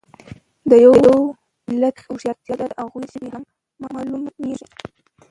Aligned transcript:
د 0.69 0.71
یو 0.85 0.93
ملت 1.69 1.97
ويښتیا 2.11 2.53
د 2.59 2.61
هغوی 2.81 2.99
له 3.03 3.07
ژبې 3.13 3.29
هم 3.33 3.43
مالومیږي. 3.93 4.67